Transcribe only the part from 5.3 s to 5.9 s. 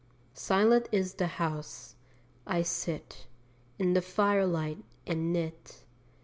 knit.